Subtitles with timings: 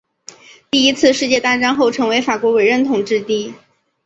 [0.71, 3.53] 第一次世界大战后成为法国委任统治地。